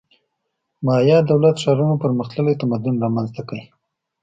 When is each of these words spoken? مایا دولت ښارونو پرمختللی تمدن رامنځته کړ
مایا 0.85 1.17
دولت 1.31 1.55
ښارونو 1.63 2.01
پرمختللی 2.03 2.55
تمدن 2.61 2.95
رامنځته 3.03 3.41
کړ 3.49 3.57